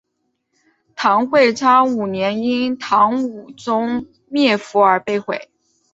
[0.95, 5.51] 唐会昌五年因唐武宗灭佛而被毁。